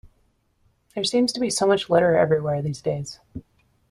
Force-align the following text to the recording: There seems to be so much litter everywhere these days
There 0.95 1.03
seems 1.03 1.31
to 1.33 1.39
be 1.39 1.51
so 1.51 1.67
much 1.67 1.87
litter 1.87 2.17
everywhere 2.17 2.63
these 2.63 2.81
days 2.81 3.19